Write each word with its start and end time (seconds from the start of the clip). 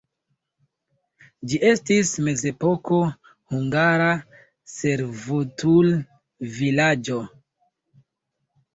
Ĝi 1.51 1.59
estis 1.71 2.13
mezepoko 2.29 2.99
hungara 3.53 4.09
servutulvilaĝo. 4.75 7.25